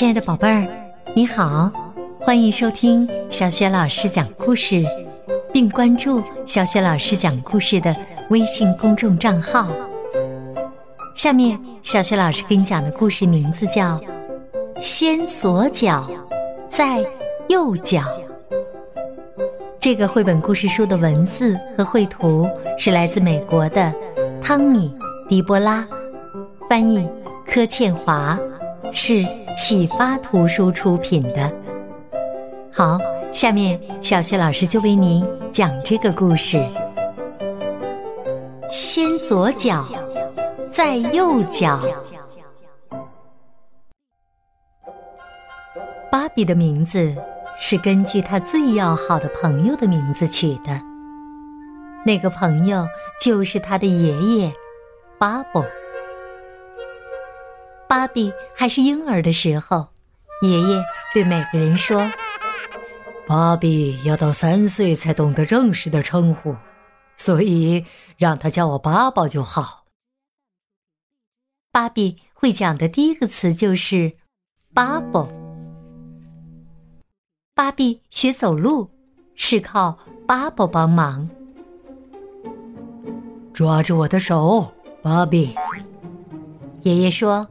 [0.00, 0.66] 亲爱的宝贝儿，
[1.14, 1.70] 你好，
[2.18, 4.82] 欢迎收听小雪老师讲故事，
[5.52, 7.94] 并关注小雪老师讲故事的
[8.30, 9.68] 微信公众账号。
[11.14, 13.98] 下面，小雪老师给你讲的故事名字叫
[14.80, 16.10] 《先左脚，
[16.66, 17.04] 再
[17.48, 18.00] 右脚》。
[19.78, 22.48] 这个绘本故事书的文字和绘图
[22.78, 23.94] 是来自美国的
[24.40, 24.96] 汤米·
[25.28, 25.86] 迪波拉，
[26.70, 27.06] 翻译
[27.46, 28.40] 柯倩华。
[28.92, 29.22] 是
[29.56, 31.52] 启发图书出品的。
[32.72, 32.98] 好，
[33.32, 36.62] 下面小雪老师就为您讲这个故事：
[38.70, 39.84] 先左脚，
[40.70, 41.78] 再右脚。
[46.10, 47.14] 芭比的名字
[47.58, 50.80] 是根据他最要好的朋友的名字取的，
[52.04, 52.86] 那个朋友
[53.20, 54.52] 就是他的爷爷，
[55.18, 55.62] 巴布。
[57.90, 59.88] 芭比还是婴儿的时候，
[60.42, 62.08] 爷爷对每个人说
[63.26, 66.54] ：“芭比要到三岁才懂得正式的称呼，
[67.16, 67.84] 所以
[68.16, 69.86] 让他叫我爸爸就好。”
[71.72, 74.12] 芭比会讲的第一个词就是
[74.72, 75.28] “bubble。
[77.56, 78.88] 芭比学走路
[79.34, 81.28] 是靠巴布帮忙。
[83.52, 85.56] 抓住我的手，芭比。
[86.82, 87.44] 爷爷说。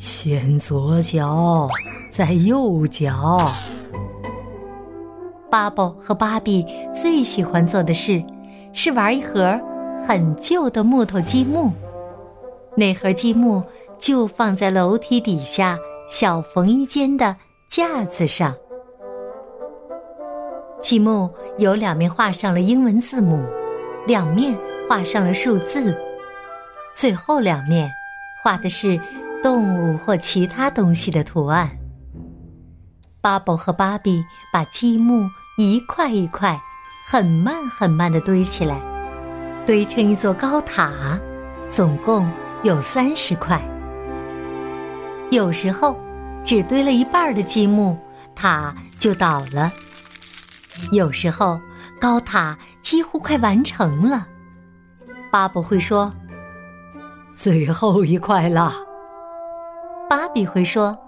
[0.00, 1.68] 先左脚，
[2.10, 3.52] 再右脚。
[5.50, 8.24] 巴布和芭比最喜欢做的事
[8.72, 9.60] 是玩一盒
[10.08, 11.70] 很旧的木头积木。
[12.74, 13.62] 那盒积木
[13.98, 17.36] 就放在楼梯底下小缝衣间的
[17.68, 18.54] 架子上。
[20.80, 23.44] 积木有两面画上了英文字母，
[24.06, 24.56] 两面
[24.88, 25.94] 画上了数字，
[26.94, 27.92] 最后两面
[28.42, 28.98] 画的是。
[29.42, 31.70] 动物或其他东西的图案。
[33.22, 36.58] 巴布和芭比把积木一块一块、
[37.06, 38.80] 很慢很慢的堆起来，
[39.66, 40.90] 堆成一座高塔，
[41.68, 42.30] 总共
[42.62, 43.60] 有三十块。
[45.30, 45.98] 有时候，
[46.44, 47.96] 只堆了一半的积木，
[48.34, 49.70] 塔就倒了；
[50.92, 51.60] 有时候，
[52.00, 54.26] 高塔几乎快完成了，
[55.30, 56.12] 巴布会说
[57.36, 58.72] ：“最后一块了。”
[60.10, 60.98] 芭比会说：“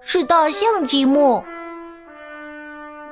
[0.00, 1.44] 是大象积木。”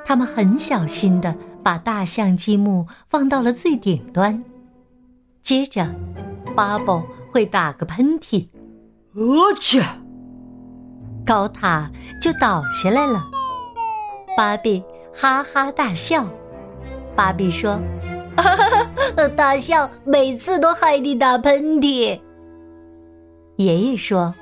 [0.02, 4.42] 他们很小心的把大象积木放到了最顶端，
[5.42, 5.86] 接着，
[6.56, 8.48] 巴布会打个喷嚏
[9.14, 9.82] ，“我去！”
[11.26, 13.28] 高塔就倒下来了。
[14.34, 14.82] 芭比
[15.14, 16.24] 哈哈大笑。
[17.14, 17.78] 芭比说
[18.38, 22.18] ：“哈哈，大象每次都害你打喷嚏。”
[23.56, 24.34] 爷爷说。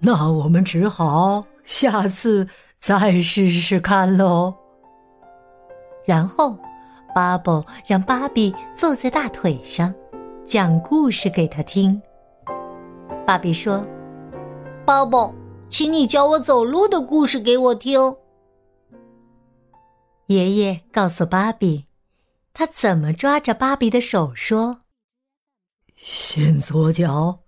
[0.00, 4.54] 那我们只好下次再试试看喽。
[6.06, 6.58] 然后，
[7.14, 9.94] 巴布让芭比坐在大腿上，
[10.44, 12.00] 讲故事给他听。
[13.26, 13.84] 芭比说
[14.86, 15.32] ：“巴布，
[15.68, 18.00] 请你教我走路的故事给我听。”
[20.26, 21.86] 爷爷告诉芭比，
[22.54, 24.80] 他怎么抓着芭比的手说
[25.94, 27.40] ：“先左脚，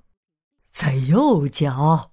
[0.68, 2.10] 再右脚。”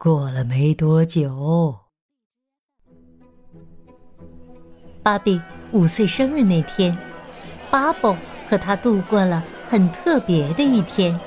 [0.00, 1.76] 过了没多久，
[5.02, 5.42] 芭比
[5.72, 6.96] 五岁生日那天，
[7.68, 8.16] 巴布
[8.48, 11.18] 和他度过了很特别的一天。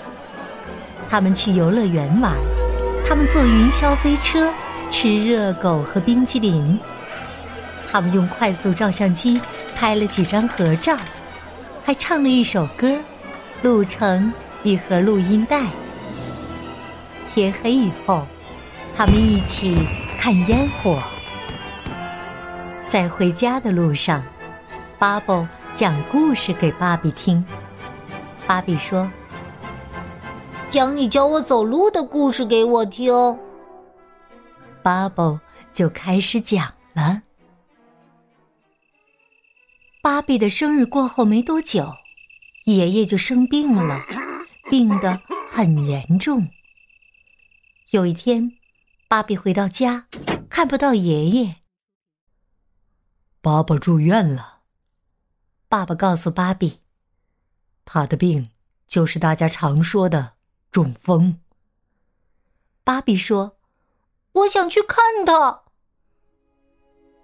[1.10, 2.34] 他们去游乐园玩，
[3.06, 4.50] 他们坐云霄飞车，
[4.90, 6.80] 吃热狗和冰激凌。
[7.92, 9.42] 他们用快速照相机
[9.76, 10.96] 拍了几张合照，
[11.84, 12.98] 还唱了一首歌，
[13.64, 14.32] 录成
[14.64, 15.68] 一盒录音带。
[17.36, 18.26] 天黑以后。
[18.96, 19.76] 他们一起
[20.18, 21.02] 看烟火，
[22.88, 24.24] 在回家的路上，
[25.00, 27.44] 巴布讲故事给芭比听。
[28.46, 29.10] 芭比说
[30.70, 33.12] ：“讲你教我走路的故事给我听。”
[34.84, 35.40] 巴布
[35.72, 37.24] 就开始讲了。
[40.04, 41.88] 芭比的生日过后没多久，
[42.66, 44.00] 爷爷就生病了，
[44.70, 46.48] 病得很严重。
[47.90, 48.52] 有一天。
[49.12, 50.08] 芭比回到家，
[50.50, 51.58] 看不到爷爷。
[53.42, 54.62] 爸爸住院了。
[55.68, 56.80] 爸爸告诉芭比，
[57.84, 58.52] 他的病
[58.88, 60.36] 就是大家常说的
[60.72, 61.42] 中风。
[62.86, 63.58] 芭比说
[64.32, 65.64] ：“我想去看他。”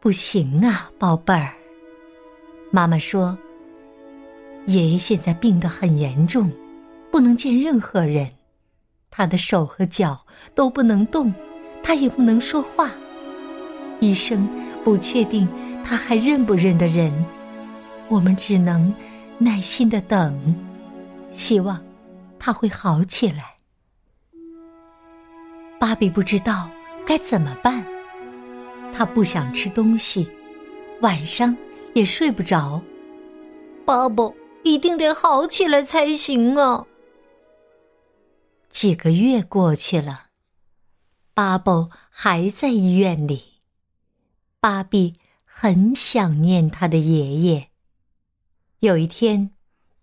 [0.01, 1.55] 不行啊，宝贝儿。
[2.69, 3.37] 妈妈说
[4.67, 6.51] ：“爷爷现在病得很严重，
[7.09, 8.35] 不能见任何人，
[9.09, 11.33] 他的手和脚都不能动。”
[11.87, 12.91] 他也不能说话。
[14.01, 14.45] 医生
[14.83, 15.47] 不确定
[15.85, 17.13] 他还认不认得人，
[18.09, 18.93] 我们只能
[19.37, 20.37] 耐心的等，
[21.31, 21.81] 希望
[22.37, 23.55] 他会好起来。
[25.79, 26.69] 芭比不知道
[27.05, 27.85] 该怎么办，
[28.91, 30.29] 他不想吃东西，
[30.99, 31.55] 晚上
[31.93, 32.81] 也睡不着。
[33.85, 34.29] 爸爸
[34.63, 36.85] 一定得好起来才行啊！
[38.69, 40.26] 几个月过去了，
[41.37, 43.61] 巴布还在医院里。
[44.59, 47.69] 芭比很想念他的爷爷。
[48.79, 49.51] 有一天，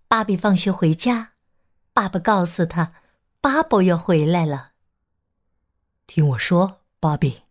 [0.07, 1.33] 芭比放学回家，
[1.93, 2.93] 爸爸告诉他，
[3.41, 4.75] 巴布要回来了。
[6.07, 7.43] 听我说，芭比。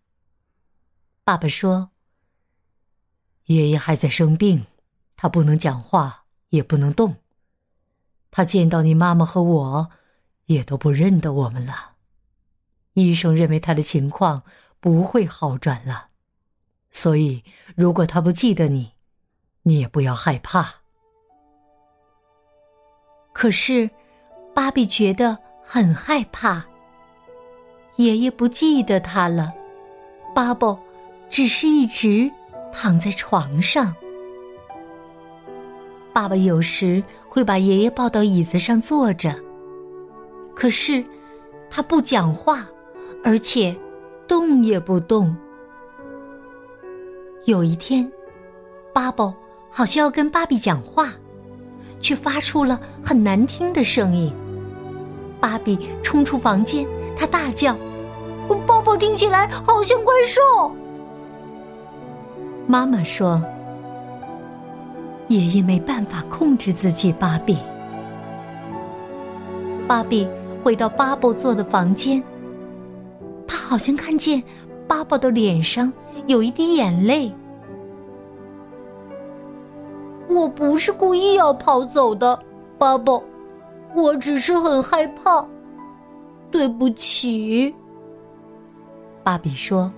[1.25, 1.89] 爸爸说
[3.47, 4.65] ：“爷爷还在生病，
[5.18, 7.18] 他不能讲话，也不能动。
[8.31, 9.91] 他见到你妈妈和我，
[10.45, 11.93] 也都不认得我们了。
[12.94, 14.44] 医生认为他的情况
[14.80, 16.07] 不会好转了。”
[16.92, 17.44] 所以，
[17.75, 18.92] 如果他不记得你，
[19.63, 20.75] 你也不要害怕。
[23.34, 23.90] 可是，
[24.54, 26.63] 芭比觉得很害怕。
[27.95, 29.51] 爷爷不记得他了，
[30.36, 30.78] 巴布
[31.30, 32.31] 只是一直
[32.72, 33.95] 躺在床上。
[36.13, 39.36] 爸爸有时会把爷爷抱到椅子上坐着，
[40.56, 41.04] 可是
[41.72, 42.68] 他不讲话，
[43.23, 43.75] 而且
[44.27, 45.35] 动也不动。
[47.45, 48.09] 有一天，
[48.93, 49.33] 巴布
[49.69, 51.13] 好像要跟芭比讲话，
[51.99, 54.33] 却发出了很难听的声音。
[55.39, 56.85] 芭比冲出房间，
[57.17, 57.75] 她大叫
[58.67, 60.71] ：“巴布听起来好像怪兽。”
[62.65, 63.43] 妈妈说
[65.27, 67.57] ：“爷爷没办法控制自己。”芭比，
[69.85, 70.27] 芭比
[70.63, 72.23] 回到巴布坐的房间，
[73.73, 74.43] 好像看见
[74.87, 75.91] 巴布的脸上。
[76.27, 77.33] 有一滴眼泪。
[80.29, 82.39] 我不是故意要跑走的，
[82.77, 83.23] 巴布，
[83.95, 85.43] 我只是很害怕。
[86.51, 87.73] 对不起，
[89.23, 89.91] 芭比说：“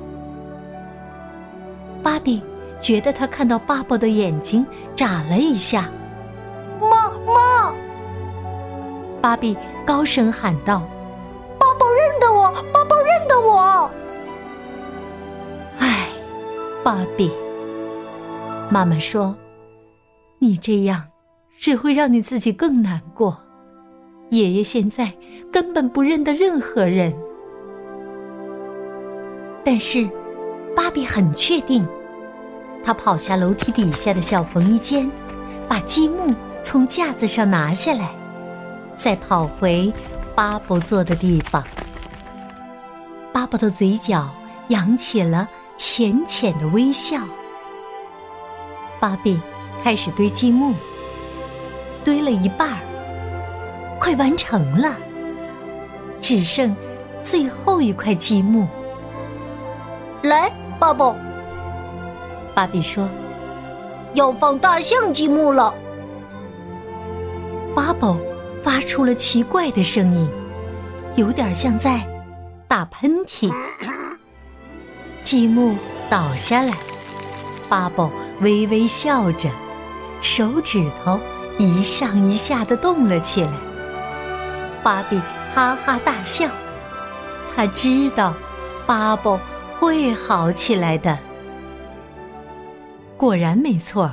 [2.04, 2.40] 芭比
[2.80, 4.64] 觉得他看到巴布的眼睛
[4.94, 5.90] 眨了一下。
[6.80, 7.74] 妈妈，
[9.26, 10.80] 芭比高声喊道。
[11.58, 13.90] 爸爸认得我，爸爸认得我。
[15.80, 16.06] 唉，
[16.84, 17.32] 芭比，
[18.70, 19.34] 妈妈说
[20.38, 21.02] ：“你这样
[21.58, 23.36] 只会让你自己更难过。
[24.30, 25.12] 爷爷现在
[25.52, 27.12] 根本不认得任何人。”
[29.66, 30.08] 但是，
[30.76, 31.84] 芭比很确定，
[32.80, 35.10] 他跑下楼梯底下的小缝衣间，
[35.66, 36.32] 把积木
[36.62, 38.12] 从架子上拿下来，
[38.96, 39.92] 再跑回
[40.34, 41.62] 巴布坐的地方。
[43.32, 44.28] 巴布的嘴角
[44.68, 47.20] 扬起了浅浅的微笑。
[48.98, 49.38] 巴比
[49.84, 50.74] 开始堆积木，
[52.02, 52.78] 堆了一半儿，
[54.00, 54.96] 快完成了，
[56.20, 56.74] 只剩
[57.22, 58.66] 最后一块积木。
[60.22, 61.14] 来，巴布，
[62.54, 63.06] 巴比说
[64.14, 65.72] ：“要放大象积木了。”
[67.76, 68.16] 巴布
[68.66, 70.28] 发出了奇怪的声音，
[71.14, 72.04] 有点像在。
[72.66, 73.54] 打喷嚏，
[75.22, 75.76] 积木
[76.10, 76.72] 倒下来，
[77.68, 79.48] 巴布微微笑着，
[80.20, 81.20] 手指头
[81.58, 83.52] 一上一下的动了起来。
[84.82, 85.16] 芭比
[85.54, 86.48] 哈哈大笑，
[87.54, 88.34] 他知道
[88.84, 89.38] 巴布
[89.78, 91.16] 会好起来的。
[93.16, 94.12] 果然没错，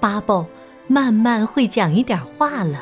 [0.00, 0.46] 巴布
[0.86, 2.78] 慢慢会讲一点话了，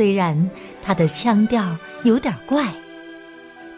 [0.00, 0.50] 虽然
[0.82, 2.72] 他的腔调有点怪。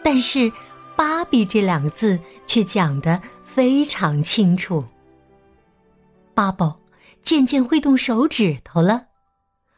[0.01, 0.49] 但是
[0.95, 4.85] ，“芭比”这两个字却讲得非常清楚。
[6.33, 6.75] 巴布
[7.21, 9.07] 渐渐会动手指头了，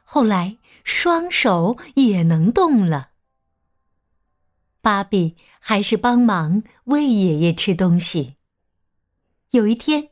[0.04, 3.10] 后来双手也能动了。
[4.82, 8.36] 芭比还是帮忙喂爷爷吃东西。
[9.50, 10.10] 有一天，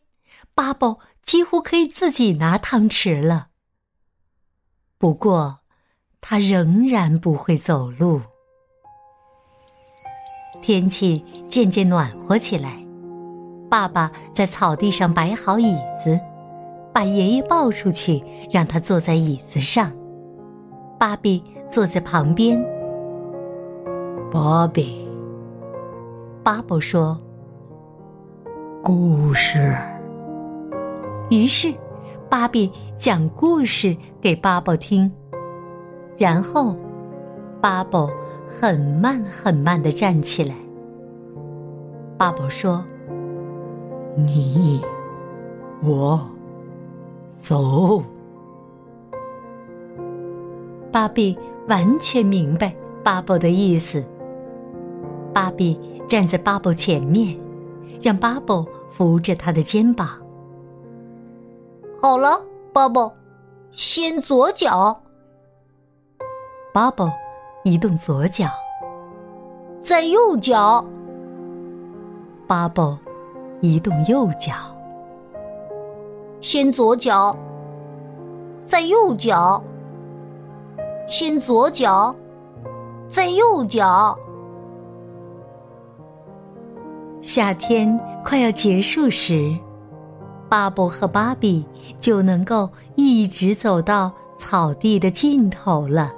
[0.56, 3.50] 巴布几乎可以自己拿汤匙了。
[4.98, 5.60] 不过，
[6.26, 8.22] 他仍然不会走路。
[10.64, 12.82] 天气渐渐暖和起来，
[13.70, 16.18] 爸爸在草地上摆好椅子，
[16.94, 19.92] 把爷爷抱出去，让他坐在椅子上。
[20.98, 22.58] 芭比坐在旁边。
[24.32, 25.06] 芭比，
[26.42, 27.20] 巴布说
[28.82, 29.76] ：“故事。”
[31.30, 31.74] 于是，
[32.30, 35.12] 芭比讲故事给巴布听，
[36.18, 36.76] 然后，
[37.60, 38.10] 巴布
[38.48, 40.56] 很慢很慢的站起来。
[42.18, 42.84] 巴布说
[44.16, 44.82] ：“你，
[45.84, 46.22] 我，
[47.42, 48.04] 走。”
[50.92, 54.04] 芭比完全明白巴布的意思。
[55.34, 57.36] 芭比站在巴布前面，
[58.00, 60.08] 让巴布扶着他的肩膀。
[62.00, 62.40] 好了，
[62.72, 63.12] 巴布，
[63.72, 65.03] 先左脚。
[66.74, 67.14] 巴宝
[67.64, 68.48] 移动左脚，
[69.80, 70.84] 在右脚。
[72.48, 72.98] ，Bubble
[73.62, 74.56] 移动右脚，
[76.42, 77.38] 先左脚，
[78.66, 79.64] 在右脚。
[81.08, 82.16] 先左脚，
[83.08, 84.18] 在右脚。
[87.22, 89.56] 夏天快要结束时，
[90.50, 91.64] 巴布和芭比
[92.00, 96.12] 就能够一直走到草地的尽头了。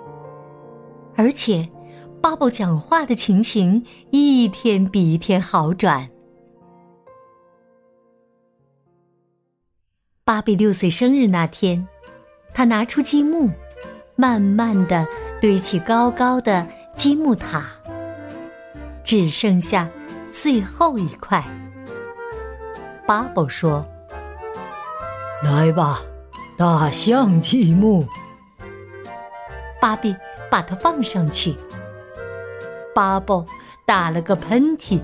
[1.15, 1.69] 而且，
[2.21, 6.09] 巴布讲话的情形一天比一天好转。
[10.23, 11.87] 芭比六岁生日那天，
[12.53, 13.49] 他拿出积木。
[14.17, 15.05] 慢慢的
[15.41, 17.65] 堆起高高的积木塔，
[19.03, 19.89] 只剩下
[20.31, 21.43] 最后一块。
[23.05, 23.85] 巴宝说
[25.43, 25.99] ：“来吧，
[26.57, 28.07] 大象积木。”
[29.81, 30.15] 芭比
[30.55, 31.53] 把它放上去。
[32.95, 33.43] 巴布
[33.85, 35.01] 打了个喷嚏，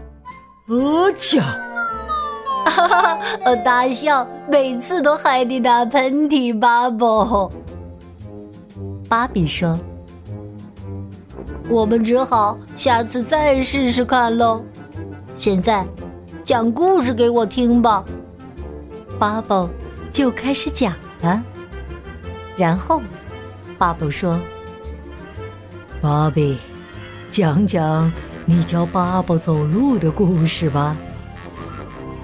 [0.66, 1.42] 啊叫！
[2.72, 3.56] 哈哈哈！
[3.66, 7.52] 大象每次都害你打喷嚏，巴布。
[9.10, 9.78] 芭比说
[11.70, 14.64] ：“我们只好下次再试试看喽。
[15.36, 15.86] 现在，
[16.46, 18.06] 讲故事给我听吧。”
[19.20, 19.68] 巴布
[20.14, 20.94] 就开始讲
[21.24, 21.44] 了。
[22.56, 23.02] 然后，
[23.78, 24.40] 巴布说
[26.02, 26.58] ：“芭比，
[27.30, 28.12] 讲讲
[28.46, 30.98] 你教巴宝走路的故事吧。”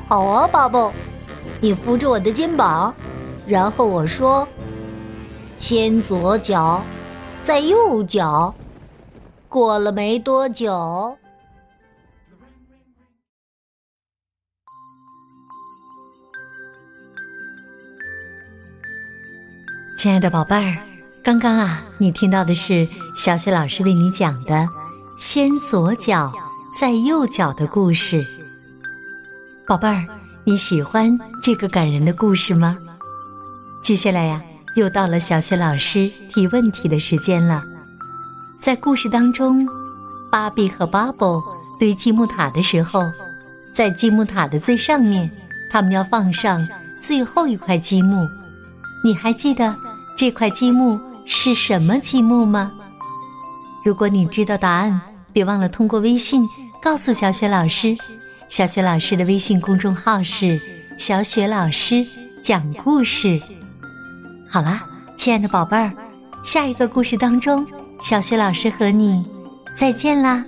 [0.09, 0.91] 好啊，巴宝，
[1.61, 2.93] 你扶着我的肩膀，
[3.45, 4.47] 然后我说。
[5.59, 6.83] 先左脚，
[7.43, 8.53] 再右脚。
[9.49, 11.17] 过了没多久，
[19.97, 20.77] 亲爱的宝贝儿，
[21.23, 24.67] 刚刚啊，你听到的是小雪老师为你讲的
[25.17, 26.31] “先左脚，
[26.79, 28.23] 再右脚”的故事。
[29.65, 30.05] 宝贝儿，
[30.43, 32.77] 你喜欢这个感人的故事吗？
[33.81, 34.41] 接下来呀。
[34.75, 37.63] 又到了小学老师提问题的时间了。
[38.59, 39.67] 在故事当中，
[40.31, 41.41] 芭比和巴宝
[41.79, 43.01] 堆积木塔的时候，
[43.73, 45.27] 在积木塔的最上面，
[45.71, 46.67] 他们要放上
[47.01, 48.27] 最后一块积木。
[49.03, 49.75] 你还记得
[50.15, 52.71] 这块积木是什么积木吗？
[53.87, 54.99] 如果你知道答案，
[55.31, 56.43] 别忘了通过微信
[56.83, 57.95] 告诉小雪老师。
[58.49, 60.59] 小雪老师的微信公众号是
[60.99, 62.05] “小雪老师
[62.43, 63.39] 讲故事”。
[64.51, 64.83] 好啦，
[65.15, 65.89] 亲爱的宝贝儿，
[66.43, 67.65] 下一个故事当中，
[68.03, 69.25] 小雪老师和你
[69.79, 70.43] 再见啦。